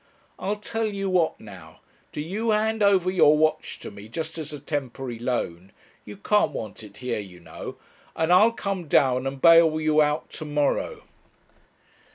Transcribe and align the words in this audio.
I'll 0.39 0.55
tell 0.55 0.87
you 0.87 1.11
what, 1.11 1.39
now 1.39 1.79
do 2.11 2.21
you 2.21 2.49
hand 2.49 2.81
over 2.81 3.11
your 3.11 3.37
watch 3.37 3.77
to 3.81 3.91
me, 3.91 4.07
just 4.09 4.39
as 4.39 4.51
a 4.51 4.59
temporary 4.59 5.19
loan 5.19 5.71
you 6.05 6.17
can't 6.17 6.49
want 6.53 6.81
it 6.81 6.97
here, 6.97 7.19
you 7.19 7.39
know; 7.39 7.77
and 8.15 8.33
I'll 8.33 8.51
come 8.51 8.87
down 8.87 9.27
and 9.27 9.39
bail 9.39 9.79
you 9.79 10.01
out 10.01 10.31
to 10.31 10.45
morrow.' 10.45 11.03